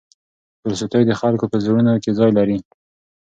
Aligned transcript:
تولستوی 0.61 1.03
د 1.07 1.11
خلکو 1.21 1.45
په 1.51 1.57
زړونو 1.63 1.93
کې 2.03 2.11
ځای 2.19 2.31
لري. 2.37 2.57